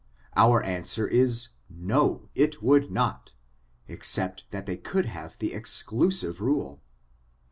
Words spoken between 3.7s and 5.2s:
except they could